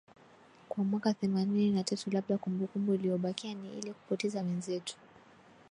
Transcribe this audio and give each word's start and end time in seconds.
kwa 0.69 0.83
mwaka 0.83 1.13
themanini 1.13 1.71
na 1.71 1.83
tatu 1.83 2.11
labda 2.11 2.37
kumbukumbu 2.37 2.93
iliyobakia 2.93 3.53
ni 3.53 3.79
ile 3.79 3.93
kupoteza 3.93 4.39
wenzetu 4.41 4.95